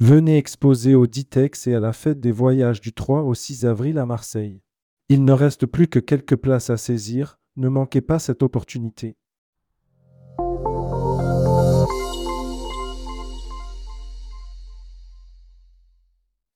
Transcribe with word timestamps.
Venez 0.00 0.38
exposer 0.38 0.94
au 0.94 1.08
Ditex 1.08 1.66
et 1.66 1.74
à 1.74 1.80
la 1.80 1.92
fête 1.92 2.20
des 2.20 2.30
voyages 2.30 2.80
du 2.80 2.92
3 2.92 3.22
au 3.22 3.34
6 3.34 3.66
avril 3.66 3.98
à 3.98 4.06
Marseille. 4.06 4.62
Il 5.08 5.24
ne 5.24 5.32
reste 5.32 5.66
plus 5.66 5.88
que 5.88 5.98
quelques 5.98 6.36
places 6.36 6.70
à 6.70 6.76
saisir, 6.76 7.40
ne 7.56 7.68
manquez 7.68 8.00
pas 8.00 8.20
cette 8.20 8.44
opportunité. 8.44 9.16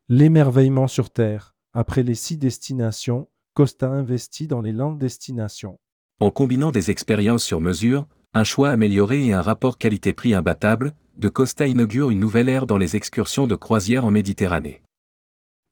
L'émerveillement 0.08 0.86
sur 0.86 1.10
Terre. 1.10 1.56
Après 1.72 2.04
les 2.04 2.14
six 2.14 2.36
destinations, 2.36 3.28
Costa 3.54 3.88
investit 3.90 4.46
dans 4.46 4.60
les 4.60 4.72
landes 4.72 5.00
destinations. 5.00 5.80
En 6.20 6.30
combinant 6.30 6.70
des 6.70 6.92
expériences 6.92 7.42
sur 7.42 7.60
mesure, 7.60 8.06
un 8.34 8.44
choix 8.44 8.70
amélioré 8.70 9.26
et 9.26 9.32
un 9.32 9.42
rapport 9.42 9.78
qualité-prix 9.78 10.32
imbattable, 10.32 10.94
De 11.16 11.28
Costa 11.28 11.66
inaugure 11.66 12.10
une 12.10 12.20
nouvelle 12.20 12.48
ère 12.48 12.66
dans 12.66 12.78
les 12.78 12.96
excursions 12.96 13.46
de 13.46 13.54
croisière 13.54 14.06
en 14.06 14.10
Méditerranée. 14.10 14.82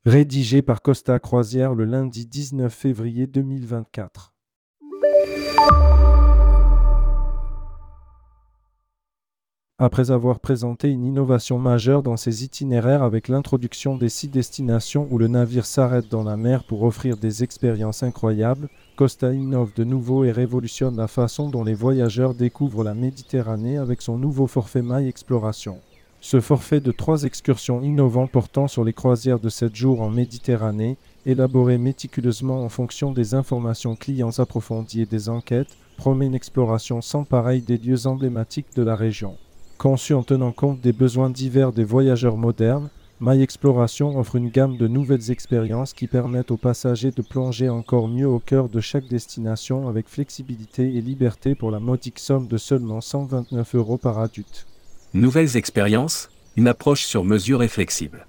Rédigé 0.05 0.61
par 0.61 0.83
Costa 0.83 1.19
Croisière 1.19 1.75
le 1.75 1.87
lundi 1.87 2.27
19 2.27 2.73
février 2.73 3.27
2024. 3.27 4.35
Après 9.83 10.11
avoir 10.11 10.41
présenté 10.41 10.91
une 10.91 11.07
innovation 11.07 11.59
majeure 11.59 12.03
dans 12.03 12.19
ses 12.19 12.45
itinéraires 12.45 13.03
avec 13.03 13.29
l'introduction 13.29 13.97
des 13.97 14.11
six 14.11 14.29
destinations 14.29 15.09
où 15.11 15.17
le 15.17 15.27
navire 15.27 15.65
s'arrête 15.65 16.11
dans 16.11 16.23
la 16.23 16.37
mer 16.37 16.65
pour 16.65 16.83
offrir 16.83 17.17
des 17.17 17.43
expériences 17.43 18.03
incroyables, 18.03 18.69
Costa 18.97 19.33
innove 19.33 19.73
de 19.75 19.85
nouveau 19.85 20.25
et 20.25 20.33
révolutionne 20.33 20.99
la 20.99 21.09
façon 21.09 21.49
dont 21.49 21.65
les 21.65 21.73
voyageurs 21.73 22.35
découvrent 22.35 22.85
la 22.85 22.93
Méditerranée 22.93 23.79
avec 23.79 24.03
son 24.03 24.19
nouveau 24.19 24.47
forfait 24.47 24.83
Maille 24.83 25.09
Exploration. 25.09 25.79
Ce 26.21 26.41
forfait 26.41 26.81
de 26.81 26.93
trois 26.93 27.23
excursions 27.23 27.81
innovantes 27.81 28.33
portant 28.33 28.69
sur 28.69 28.85
les 28.85 28.93
croisières 28.93 29.41
de 29.41 29.49
7 29.49 29.75
jours 29.75 30.03
en 30.03 30.11
Méditerranée, 30.11 30.99
élaboré 31.25 31.79
méticuleusement 31.79 32.63
en 32.63 32.69
fonction 32.69 33.13
des 33.13 33.35
informations 33.35 33.97
clients 33.97 34.41
approfondies 34.41 35.01
et 35.01 35.07
des 35.07 35.31
enquêtes, 35.31 35.75
promet 35.97 36.27
une 36.27 36.35
exploration 36.35 37.01
sans 37.01 37.25
pareil 37.25 37.63
des 37.63 37.79
lieux 37.79 38.07
emblématiques 38.07 38.77
de 38.77 38.83
la 38.83 38.95
région. 38.95 39.39
Conçu 39.81 40.13
en 40.13 40.23
tenant 40.23 40.53
compte 40.53 40.83
des 40.83 40.93
besoins 40.93 41.31
divers 41.31 41.73
des 41.73 41.85
voyageurs 41.85 42.37
modernes, 42.37 42.91
My 43.19 43.41
Exploration 43.41 44.19
offre 44.19 44.37
une 44.37 44.51
gamme 44.51 44.77
de 44.77 44.87
nouvelles 44.87 45.31
expériences 45.31 45.95
qui 45.95 46.07
permettent 46.07 46.51
aux 46.51 46.59
passagers 46.59 47.13
de 47.13 47.23
plonger 47.23 47.71
encore 47.71 48.07
mieux 48.07 48.29
au 48.29 48.41
cœur 48.41 48.69
de 48.69 48.79
chaque 48.83 49.09
destination 49.09 49.89
avec 49.89 50.07
flexibilité 50.07 50.95
et 50.95 51.01
liberté 51.01 51.55
pour 51.55 51.71
la 51.71 51.81
modique 51.81 52.19
somme 52.19 52.47
de 52.47 52.59
seulement 52.59 53.01
129 53.01 53.75
euros 53.75 53.97
par 53.97 54.19
adulte. 54.19 54.67
Nouvelles 55.15 55.57
expériences, 55.57 56.29
une 56.59 56.69
approche 56.69 57.07
sur 57.07 57.25
mesure 57.25 57.63
et 57.63 57.69
flexible. 57.69 58.27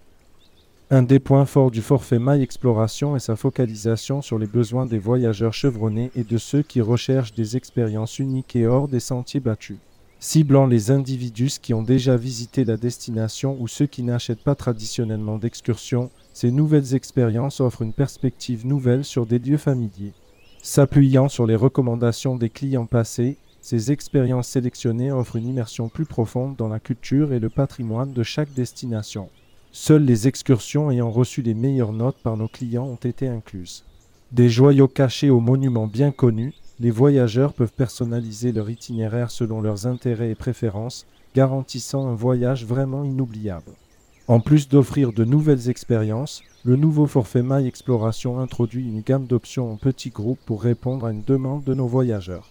Un 0.89 1.03
des 1.03 1.19
points 1.19 1.45
forts 1.45 1.71
du 1.71 1.81
forfait 1.81 2.19
My 2.21 2.41
Exploration 2.41 3.17
est 3.17 3.19
sa 3.27 3.35
focalisation 3.35 4.21
sur 4.21 4.39
les 4.39 4.47
besoins 4.47 4.85
des 4.85 4.99
voyageurs 4.99 5.53
chevronnés 5.53 6.11
et 6.15 6.23
de 6.23 6.37
ceux 6.37 6.61
qui 6.61 6.79
recherchent 6.79 7.33
des 7.33 7.57
expériences 7.57 8.19
uniques 8.19 8.55
et 8.55 8.67
hors 8.67 8.87
des 8.87 9.01
sentiers 9.01 9.41
battus 9.41 9.79
ciblant 10.21 10.67
les 10.67 10.91
individus 10.91 11.57
qui 11.59 11.73
ont 11.73 11.81
déjà 11.81 12.15
visité 12.15 12.63
la 12.63 12.77
destination 12.77 13.57
ou 13.59 13.67
ceux 13.67 13.87
qui 13.87 14.03
n'achètent 14.03 14.43
pas 14.43 14.53
traditionnellement 14.53 15.39
d'excursions, 15.39 16.11
ces 16.31 16.51
nouvelles 16.51 16.93
expériences 16.93 17.59
offrent 17.59 17.81
une 17.81 17.91
perspective 17.91 18.65
nouvelle 18.65 19.03
sur 19.03 19.25
des 19.25 19.39
lieux 19.39 19.57
familiers. 19.57 20.13
S'appuyant 20.61 21.27
sur 21.27 21.47
les 21.47 21.55
recommandations 21.55 22.35
des 22.35 22.49
clients 22.49 22.85
passés, 22.85 23.37
ces 23.61 23.91
expériences 23.91 24.47
sélectionnées 24.47 25.11
offrent 25.11 25.37
une 25.37 25.47
immersion 25.47 25.89
plus 25.89 26.05
profonde 26.05 26.55
dans 26.55 26.67
la 26.67 26.79
culture 26.79 27.33
et 27.33 27.39
le 27.39 27.49
patrimoine 27.49 28.13
de 28.13 28.21
chaque 28.21 28.53
destination. 28.53 29.27
Seules 29.71 30.05
les 30.05 30.27
excursions 30.27 30.91
ayant 30.91 31.09
reçu 31.09 31.41
les 31.41 31.55
meilleures 31.55 31.93
notes 31.93 32.17
par 32.21 32.37
nos 32.37 32.47
clients 32.47 32.85
ont 32.85 32.95
été 32.95 33.27
incluses. 33.27 33.85
Des 34.31 34.49
joyaux 34.49 34.87
cachés 34.87 35.31
aux 35.31 35.39
monuments 35.39 35.87
bien 35.87 36.11
connus, 36.11 36.53
les 36.81 36.89
voyageurs 36.89 37.53
peuvent 37.53 37.71
personnaliser 37.71 38.51
leur 38.51 38.67
itinéraire 38.67 39.29
selon 39.29 39.61
leurs 39.61 39.85
intérêts 39.85 40.31
et 40.31 40.35
préférences, 40.35 41.05
garantissant 41.35 42.07
un 42.07 42.15
voyage 42.15 42.65
vraiment 42.65 43.03
inoubliable. 43.03 43.71
En 44.27 44.39
plus 44.39 44.67
d'offrir 44.67 45.13
de 45.13 45.23
nouvelles 45.23 45.69
expériences, 45.69 46.41
le 46.63 46.75
nouveau 46.75 47.05
forfait 47.05 47.43
My 47.43 47.67
Exploration 47.67 48.39
introduit 48.39 48.87
une 48.87 49.01
gamme 49.01 49.27
d'options 49.27 49.71
en 49.71 49.75
petits 49.75 50.09
groupes 50.09 50.39
pour 50.43 50.63
répondre 50.63 51.05
à 51.05 51.11
une 51.11 51.23
demande 51.23 51.63
de 51.63 51.75
nos 51.75 51.85
voyageurs. 51.85 52.49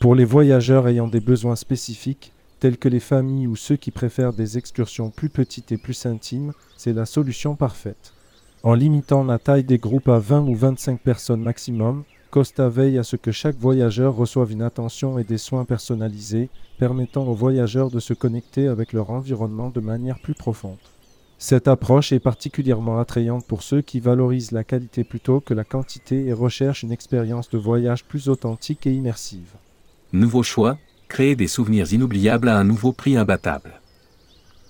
Pour 0.00 0.16
les 0.16 0.24
voyageurs 0.24 0.88
ayant 0.88 1.06
des 1.06 1.20
besoins 1.20 1.56
spécifiques, 1.56 2.32
tels 2.58 2.78
que 2.78 2.88
les 2.88 2.98
familles 2.98 3.46
ou 3.46 3.54
ceux 3.54 3.76
qui 3.76 3.92
préfèrent 3.92 4.32
des 4.32 4.58
excursions 4.58 5.10
plus 5.10 5.28
petites 5.28 5.70
et 5.70 5.78
plus 5.78 6.04
intimes, 6.04 6.52
c'est 6.76 6.92
la 6.92 7.06
solution 7.06 7.54
parfaite. 7.54 8.12
En 8.64 8.74
limitant 8.74 9.22
la 9.22 9.38
taille 9.38 9.62
des 9.62 9.78
groupes 9.78 10.08
à 10.08 10.18
20 10.18 10.48
ou 10.48 10.56
25 10.56 11.00
personnes 11.00 11.42
maximum, 11.42 12.02
Costa 12.30 12.68
veille 12.68 12.98
à 12.98 13.04
ce 13.04 13.16
que 13.16 13.32
chaque 13.32 13.56
voyageur 13.56 14.14
reçoive 14.14 14.52
une 14.52 14.62
attention 14.62 15.18
et 15.18 15.24
des 15.24 15.38
soins 15.38 15.64
personnalisés, 15.64 16.50
permettant 16.78 17.26
aux 17.26 17.34
voyageurs 17.34 17.90
de 17.90 18.00
se 18.00 18.12
connecter 18.12 18.68
avec 18.68 18.92
leur 18.92 19.10
environnement 19.10 19.70
de 19.70 19.80
manière 19.80 20.18
plus 20.18 20.34
profonde. 20.34 20.76
Cette 21.38 21.68
approche 21.68 22.12
est 22.12 22.20
particulièrement 22.20 22.98
attrayante 22.98 23.46
pour 23.46 23.62
ceux 23.62 23.80
qui 23.80 24.00
valorisent 24.00 24.52
la 24.52 24.64
qualité 24.64 25.04
plutôt 25.04 25.40
que 25.40 25.54
la 25.54 25.64
quantité 25.64 26.26
et 26.26 26.32
recherchent 26.32 26.82
une 26.82 26.92
expérience 26.92 27.48
de 27.48 27.58
voyage 27.58 28.04
plus 28.04 28.28
authentique 28.28 28.86
et 28.86 28.92
immersive. 28.92 29.54
Nouveau 30.12 30.42
choix, 30.42 30.78
créer 31.08 31.36
des 31.36 31.46
souvenirs 31.46 31.92
inoubliables 31.92 32.48
à 32.48 32.58
un 32.58 32.64
nouveau 32.64 32.92
prix 32.92 33.16
imbattable. 33.16 33.80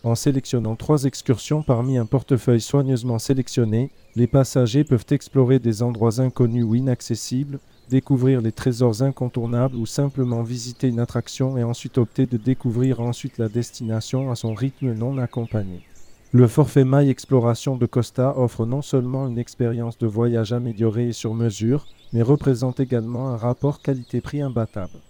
En 0.04 0.14
sélectionnant 0.14 0.76
trois 0.76 1.04
excursions 1.04 1.62
parmi 1.62 1.98
un 1.98 2.06
portefeuille 2.06 2.60
soigneusement 2.60 3.19
sélectionné, 3.19 3.91
les 4.14 4.28
passagers 4.28 4.84
peuvent 4.84 5.06
explorer 5.10 5.59
des 5.59 5.82
endroits 5.82 6.20
inconnus 6.20 6.64
ou 6.64 6.76
inaccessibles, 6.76 7.59
découvrir 7.91 8.41
les 8.41 8.53
trésors 8.53 9.03
incontournables 9.03 9.75
ou 9.75 9.87
simplement 9.87 10.42
visiter 10.42 10.88
une 10.88 11.00
attraction 11.00 11.58
et 11.58 11.64
ensuite 11.64 11.98
opter 11.98 12.26
de 12.26 12.37
découvrir 12.37 13.00
ensuite 13.00 13.38
la 13.38 13.48
destination 13.48 14.31
à 14.31 14.37
son 14.37 14.54
rythme 14.54 14.92
non 14.92 15.19
accompagné. 15.19 15.82
Le 16.32 16.47
forfait 16.47 16.84
My 16.84 17.08
Exploration 17.08 17.76
de 17.76 17.87
Costa 17.87 18.38
offre 18.38 18.66
non 18.66 18.82
seulement 18.82 19.26
une 19.26 19.38
expérience 19.38 19.98
de 19.98 20.06
voyage 20.06 20.53
améliorée 20.53 21.08
et 21.08 21.12
sur 21.12 21.34
mesure, 21.34 21.87
mais 22.12 22.22
représente 22.22 22.81
également 22.81 23.31
un 23.31 23.37
rapport 23.37 23.81
qualité-prix 23.81 24.42
imbattable. 24.42 25.00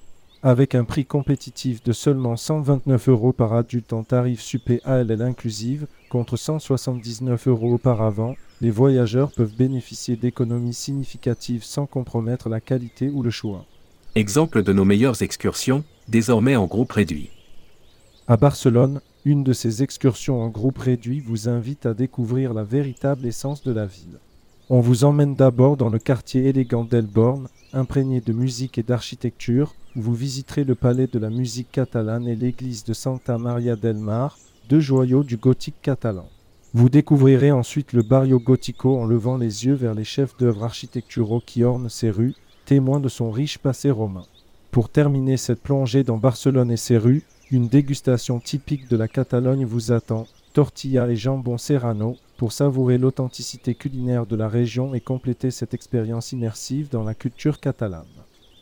Avec 0.43 0.77
un 0.77 0.85
prix 0.85 1.05
compétitif 1.05 1.83
de 1.83 1.93
seulement 1.93 2.37
129 2.37 3.09
euros 3.09 3.33
par 3.33 3.55
adulte 3.55 3.93
en 3.93 4.05
tarif 4.05 4.41
supé 4.41 4.81
ALL 4.85 5.21
inclusive, 5.21 5.89
contre 6.11 6.37
179 6.37 7.49
euros 7.49 7.75
auparavant, 7.75 8.37
les 8.61 8.71
voyageurs 8.71 9.33
peuvent 9.33 9.57
bénéficier 9.57 10.15
d'économies 10.15 10.75
significatives 10.75 11.65
sans 11.65 11.87
compromettre 11.87 12.49
la 12.49 12.61
qualité 12.61 13.09
ou 13.09 13.25
le 13.25 13.31
choix. 13.31 13.65
Exemple 14.15 14.63
de 14.63 14.73
nos 14.73 14.85
meilleures 14.85 15.23
excursions, 15.23 15.83
désormais 16.07 16.55
en 16.55 16.67
groupe 16.67 16.93
réduit. 16.93 17.31
À 18.29 18.37
Barcelone, 18.37 19.01
une 19.25 19.43
de 19.43 19.53
ces 19.53 19.83
excursions 19.83 20.41
en 20.41 20.51
groupe 20.51 20.79
réduit 20.79 21.19
vous 21.19 21.49
invite 21.49 21.85
à 21.85 21.95
découvrir 21.95 22.55
la 22.55 22.63
véritable 22.63 23.27
essence 23.27 23.65
de 23.65 23.73
la 23.73 23.87
ville. 23.87 24.21
On 24.71 24.81
vous 24.81 25.05
emmène 25.05 25.35
d'abord 25.35 25.79
dans 25.79 25.89
le 25.89 25.99
quartier 25.99 26.45
élégant 26.45 26.85
d'Elborn, 26.85 27.49
imprégné 27.73 28.21
de 28.21 28.35
musique 28.35 28.77
et 28.77 28.83
d'architecture, 28.83 29.75
où 29.97 30.03
vous 30.03 30.15
visiterez 30.15 30.65
le 30.65 30.75
palais 30.75 31.07
de 31.07 31.19
la 31.19 31.31
musique 31.31 31.73
catalane 31.73 32.29
et 32.29 32.37
l'église 32.37 32.85
de 32.85 32.93
Santa 32.93 33.39
Maria 33.39 33.77
del 33.77 33.97
Mar, 33.97 34.39
deux 34.69 34.81
joyaux 34.81 35.25
du 35.25 35.39
gothique 35.39 35.81
catalan. 35.81 36.29
Vous 36.75 36.91
découvrirez 36.91 37.51
ensuite 37.51 37.95
le 37.95 38.03
barrio 38.03 38.39
gotico 38.39 38.99
en 38.99 39.07
levant 39.07 39.39
les 39.39 39.65
yeux 39.65 39.73
vers 39.73 39.95
les 39.95 40.05
chefs 40.05 40.37
d'œuvre 40.37 40.65
architecturaux 40.65 41.41
qui 41.41 41.65
ornent 41.65 41.89
ces 41.89 42.11
rues, 42.11 42.35
témoins 42.67 43.01
de 43.01 43.09
son 43.09 43.31
riche 43.31 43.57
passé 43.57 43.91
romain. 43.91 44.27
Pour 44.71 44.91
terminer 44.91 45.39
cette 45.39 45.63
plongée 45.63 46.05
dans 46.05 46.19
Barcelone 46.19 46.71
et 46.71 46.77
ses 46.77 46.99
rues, 46.99 47.23
une 47.51 47.69
dégustation 47.69 48.39
typique 48.39 48.91
de 48.91 48.99
la 48.99 49.09
Catalogne 49.09 49.65
vous 49.65 49.93
attend, 49.93 50.27
tortilla 50.53 51.09
et 51.09 51.17
jambon 51.17 51.57
serrano, 51.57 52.19
pour 52.39 52.53
savourer 52.53 52.99
l'authenticité 52.99 53.75
culinaire 53.75 54.25
de 54.25 54.37
la 54.37 54.49
région 54.49 54.95
et 54.95 55.01
compléter 55.01 55.51
cette 55.51 55.75
expérience 55.75 56.31
immersive 56.31 56.89
dans 56.89 57.03
la 57.03 57.13
culture 57.13 57.59
catalane. 57.59 58.07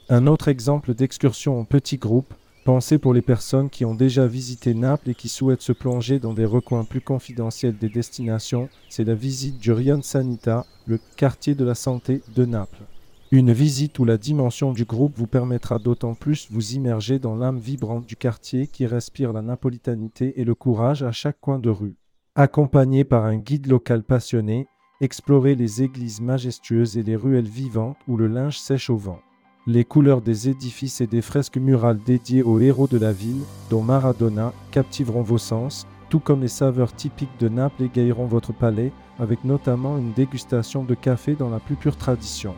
Un 0.09 0.27
autre 0.27 0.49
exemple 0.49 0.95
d'excursion 0.95 1.61
en 1.61 1.65
petit 1.65 1.99
groupe, 1.99 2.33
pensé 2.65 2.97
pour 2.99 3.13
les 3.13 3.21
personnes 3.21 3.69
qui 3.69 3.85
ont 3.85 3.95
déjà 3.95 4.27
visité 4.27 4.73
Naples 4.73 5.11
et 5.11 5.15
qui 5.15 5.29
souhaitent 5.29 5.61
se 5.61 5.73
plonger 5.73 6.19
dans 6.19 6.33
des 6.33 6.47
recoins 6.47 6.85
plus 6.85 7.03
confidentiels 7.03 7.77
des 7.77 7.91
destinations, 7.91 8.71
c'est 8.89 9.05
la 9.05 9.15
visite 9.15 9.59
du 9.59 9.73
Rion 9.73 10.01
Sanita, 10.01 10.65
le 10.87 10.99
quartier 11.17 11.55
de 11.55 11.65
la 11.65 11.75
santé 11.75 12.23
de 12.35 12.47
Naples. 12.47 12.83
Une 13.31 13.53
visite 13.53 13.99
où 13.99 14.07
la 14.07 14.17
dimension 14.17 14.73
du 14.73 14.87
groupe 14.87 15.19
vous 15.19 15.27
permettra 15.27 15.79
d'autant 15.79 16.15
plus 16.15 16.49
vous 16.51 16.73
immerger 16.73 17.19
dans 17.19 17.37
l'âme 17.37 17.59
vibrante 17.59 18.07
du 18.07 18.17
quartier 18.17 18.69
qui 18.69 18.87
respire 18.87 19.35
la 19.35 19.43
napolitanité 19.43 20.41
et 20.41 20.45
le 20.45 20.55
courage 20.55 21.03
à 21.03 21.13
chaque 21.13 21.41
coin 21.43 21.59
de 21.59 21.69
rue. 21.69 21.97
Accompagné 22.39 23.05
par 23.05 23.25
un 23.25 23.39
guide 23.39 23.67
local 23.67 24.03
passionné, 24.03 24.67
explorez 25.01 25.55
les 25.55 25.83
églises 25.83 26.21
majestueuses 26.21 26.99
et 26.99 27.03
les 27.03 27.17
ruelles 27.17 27.49
vivantes 27.49 27.97
où 28.09 28.19
le 28.19 28.27
linge 28.27 28.59
sèche 28.59 28.91
au 28.91 28.99
vent. 28.99 29.21
Les 29.67 29.87
couleurs 29.87 30.21
des 30.21 30.51
édifices 30.51 31.01
et 31.01 31.07
des 31.07 31.23
fresques 31.23 31.57
murales 31.57 31.99
dédiées 32.05 32.43
aux 32.43 32.61
héros 32.61 32.89
de 32.89 32.99
la 32.99 33.11
ville, 33.11 33.41
dont 33.71 33.81
Maradona, 33.81 34.53
captiveront 34.71 35.23
vos 35.23 35.39
sens, 35.39 35.87
tout 36.11 36.21
comme 36.21 36.43
les 36.43 36.49
saveurs 36.49 36.93
typiques 36.93 37.41
de 37.41 37.49
Naples 37.49 37.85
égayeront 37.85 38.27
votre 38.27 38.53
palais, 38.53 38.93
avec 39.19 39.43
notamment 39.43 39.97
une 39.97 40.13
dégustation 40.13 40.85
de 40.85 40.95
café 40.95 41.37
dans 41.37 41.49
la 41.49 41.59
plus 41.59 41.77
pure 41.77 41.97
tradition. 41.97 42.55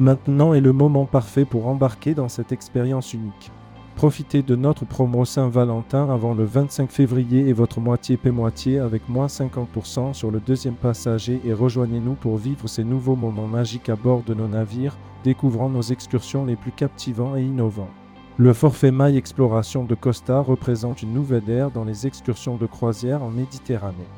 Maintenant 0.00 0.54
est 0.54 0.60
le 0.60 0.72
moment 0.72 1.06
parfait 1.06 1.44
pour 1.44 1.68
embarquer 1.68 2.14
dans 2.14 2.28
cette 2.28 2.50
expérience 2.50 3.14
unique. 3.14 3.52
Profitez 4.00 4.40
de 4.40 4.56
notre 4.56 4.86
promo 4.86 5.26
Saint-Valentin 5.26 6.08
avant 6.08 6.32
le 6.32 6.44
25 6.44 6.90
février 6.90 7.48
et 7.48 7.52
votre 7.52 7.80
moitié 7.80 8.16
paie 8.16 8.30
moitié 8.30 8.78
avec 8.78 9.06
moins 9.10 9.26
50% 9.26 10.14
sur 10.14 10.30
le 10.30 10.40
deuxième 10.40 10.72
passager 10.72 11.38
et 11.44 11.52
rejoignez-nous 11.52 12.14
pour 12.14 12.38
vivre 12.38 12.66
ces 12.66 12.82
nouveaux 12.82 13.14
moments 13.14 13.46
magiques 13.46 13.90
à 13.90 13.96
bord 13.96 14.22
de 14.22 14.32
nos 14.32 14.48
navires, 14.48 14.96
découvrant 15.22 15.68
nos 15.68 15.82
excursions 15.82 16.46
les 16.46 16.56
plus 16.56 16.72
captivants 16.72 17.36
et 17.36 17.42
innovants. 17.42 17.90
Le 18.38 18.54
forfait 18.54 18.90
Maille 18.90 19.18
Exploration 19.18 19.84
de 19.84 19.94
Costa 19.94 20.40
représente 20.40 21.02
une 21.02 21.12
nouvelle 21.12 21.50
ère 21.50 21.70
dans 21.70 21.84
les 21.84 22.06
excursions 22.06 22.56
de 22.56 22.64
croisière 22.64 23.22
en 23.22 23.28
Méditerranée. 23.28 24.08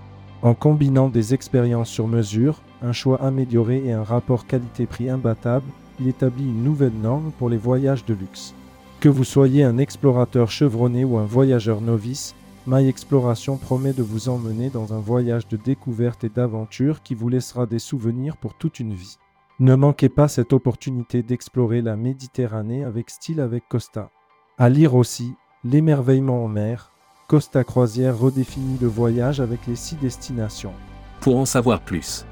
En 0.43 0.55
combinant 0.55 1.09
des 1.09 1.35
expériences 1.35 1.91
sur 1.91 2.07
mesure, 2.07 2.63
un 2.83 2.93
choix 2.93 3.21
amélioré 3.21 3.83
et 3.85 3.91
un 3.93 4.05
rapport 4.05 4.47
qualité-prix 4.47 5.11
imbattable, 5.11 5.67
il 5.99 6.07
établit 6.07 6.45
une 6.45 6.63
nouvelle 6.63 6.95
norme 7.03 7.33
pour 7.37 7.49
les 7.49 7.59
voyages 7.59 8.05
de 8.05 8.15
luxe. 8.15 8.55
Que 9.03 9.09
vous 9.09 9.25
soyez 9.25 9.65
un 9.65 9.79
explorateur 9.79 10.49
chevronné 10.49 11.05
ou 11.05 11.19
un 11.19 11.25
voyageur 11.25 11.81
novice, 11.81 12.37
My 12.69 12.87
Exploration 12.87 13.57
promet 13.57 13.93
de 13.93 14.03
vous 14.05 14.29
emmener 14.29 14.71
dans 14.71 14.95
un 14.95 15.01
voyage 15.01 15.49
de 15.49 15.57
découverte 15.57 16.23
et 16.23 16.29
d'aventure 16.29 17.03
qui 17.03 17.17
vous 17.17 17.29
laissera 17.29 17.67
des 17.67 17.81
souvenirs 17.81 18.37
pour 18.37 18.55
toute 18.55 18.79
une 18.79 18.95
vie. 18.95 19.19
Ne 19.59 19.75
manquez 19.75 20.09
pas 20.09 20.29
cette 20.29 20.53
opportunité 20.53 21.25
d'explorer 21.25 21.83
la 21.83 21.97
Méditerranée 21.97 22.85
avec 22.85 23.11
style 23.11 23.41
avec 23.41 23.65
Costa. 23.69 24.13
À 24.57 24.69
lire 24.69 24.95
aussi 24.95 25.33
L'émerveillement 25.65 26.45
en 26.45 26.47
mer, 26.47 26.93
Costa 27.27 27.65
Croisière 27.65 28.17
redéfinit 28.17 28.79
le 28.81 28.87
voyage 28.87 29.41
avec 29.41 29.67
les 29.67 29.75
six 29.75 29.97
destinations. 29.97 30.75
Pour 31.21 31.39
en 31.39 31.45
savoir 31.45 31.81
plus, 31.81 32.25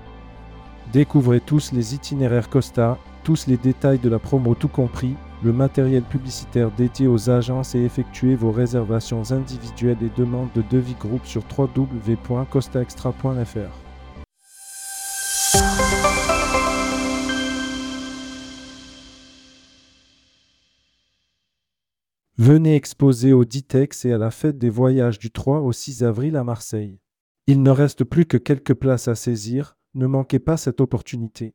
Découvrez 0.93 1.41
tous 1.41 1.73
les 1.73 1.97
itinéraires 1.97 2.49
Costa, 2.49 2.97
tous 3.25 3.49
les 3.49 3.57
détails 3.57 3.99
de 3.99 4.09
la 4.09 4.21
promo 4.21 4.55
tout 4.55 4.69
compris, 4.69 5.17
le 5.43 5.53
matériel 5.53 6.03
publicitaire 6.03 6.71
dédié 6.71 7.07
aux 7.07 7.31
agences 7.31 7.75
et 7.75 7.83
effectuez 7.83 8.35
vos 8.35 8.53
réservations 8.53 9.33
individuelles 9.33 10.03
et 10.03 10.11
demandes 10.19 10.53
de 10.55 10.63
devis 10.71 10.95
groupe 10.95 11.25
sur 11.25 11.43
www.costaextra.fr. 11.57 13.71
Venez 22.37 22.75
exposer 22.75 23.33
au 23.35 23.45
Ditex 23.45 24.07
et 24.07 24.13
à 24.13 24.19
la 24.19 24.31
fête 24.31 24.59
des 24.59 24.71
voyages 24.71 25.19
du 25.19 25.31
3 25.31 25.61
au 25.61 25.73
6 25.73 26.05
avril 26.05 26.37
à 26.37 26.45
Marseille. 26.45 27.01
Il 27.47 27.63
ne 27.63 27.71
reste 27.71 28.05
plus 28.05 28.27
que 28.27 28.39
quelques 28.39 28.75
places 28.75 29.09
à 29.09 29.15
saisir, 29.15 29.77
ne 29.95 30.07
manquez 30.07 30.39
pas 30.39 30.57
cette 30.57 30.81
opportunité. 30.81 31.55